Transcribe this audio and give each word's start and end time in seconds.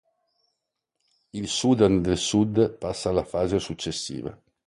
Il 1.33 1.47
Sudan 1.47 2.01
del 2.01 2.17
Sud 2.17 2.71
passa 2.79 3.09
alla 3.09 3.23
fase 3.23 3.59
successiva. 3.59 4.35